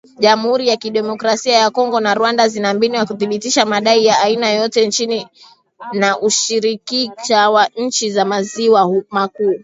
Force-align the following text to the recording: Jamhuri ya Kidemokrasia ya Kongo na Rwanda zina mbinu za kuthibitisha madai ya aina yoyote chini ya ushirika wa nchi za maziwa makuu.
Jamhuri 0.19 0.67
ya 0.67 0.77
Kidemokrasia 0.77 1.55
ya 1.57 1.69
Kongo 1.69 1.99
na 1.99 2.13
Rwanda 2.13 2.47
zina 2.47 2.73
mbinu 2.73 2.97
za 2.97 3.05
kuthibitisha 3.05 3.65
madai 3.65 4.05
ya 4.05 4.19
aina 4.21 4.49
yoyote 4.49 4.89
chini 4.89 5.27
ya 5.93 6.19
ushirika 6.19 7.49
wa 7.49 7.67
nchi 7.77 8.11
za 8.11 8.25
maziwa 8.25 9.03
makuu. 9.09 9.57